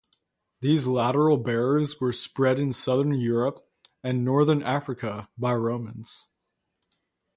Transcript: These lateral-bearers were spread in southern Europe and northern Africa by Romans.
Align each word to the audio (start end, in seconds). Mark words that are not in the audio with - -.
These 0.61 0.87
lateral-bearers 0.87 2.01
were 2.01 2.11
spread 2.11 2.57
in 2.57 2.73
southern 2.73 3.13
Europe 3.13 3.59
and 4.03 4.25
northern 4.25 4.63
Africa 4.63 5.29
by 5.37 5.53
Romans. 5.53 6.25